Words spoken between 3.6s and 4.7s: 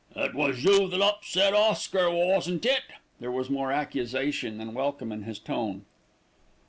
accusation